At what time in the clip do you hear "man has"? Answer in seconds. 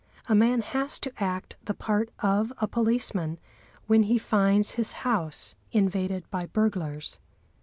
0.33-0.97